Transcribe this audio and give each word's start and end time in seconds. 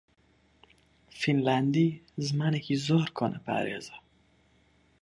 فینلاندی 1.19 1.89
زمانێکی 2.27 2.75
زۆر 2.87 3.07
کۆنەپارێزە. 3.17 3.95